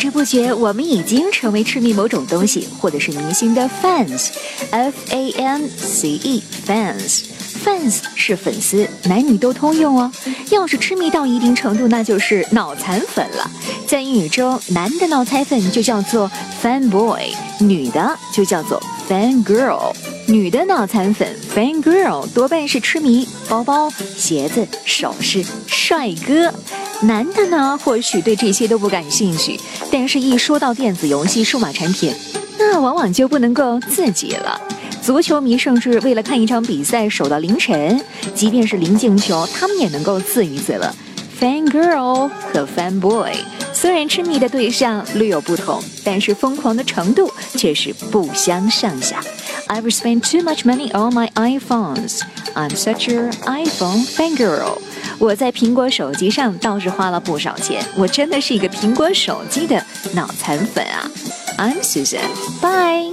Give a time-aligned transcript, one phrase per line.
[0.00, 10.10] 不知不觉，我们已经成为痴迷某种东西或者是明星的 fans，f a n c e，fans，fans 是粉丝，男女都通用哦。
[10.48, 13.50] 要是痴迷到一定程度，那就是脑残粉了。
[13.86, 16.30] 在英语中，男的脑残粉就叫做
[16.62, 19.92] fan boy，女的就叫做 fan girl。
[20.26, 26.54] 女的脑残粉 fan girl 多半是痴迷包包、鞋子、首饰、帅哥。
[27.02, 29.58] 男的呢，或许对这些都不感兴趣，
[29.90, 32.14] 但是一说到电子游戏、数码产品，
[32.58, 34.60] 那往往就不能够自己了。
[35.02, 37.98] 足球迷甚至为了看一场比赛守到凌晨，
[38.34, 40.94] 即便是零进球，他们也能够自娱自乐。
[41.40, 43.32] Fan girl 和 fan boy
[43.72, 49.22] 虽然痴迷的对象略有不同，但是疯狂的程度却是不相上下。
[49.68, 52.20] I've spent too much money on my iPhones.
[52.54, 54.78] I'm such a iPhone fan girl.
[55.20, 59.84] 我在苹果手机上倒是花了不少钱，我真的是一个苹果手机的
[60.14, 61.08] 脑残粉啊
[61.58, 63.09] ！I'm Susan，bye。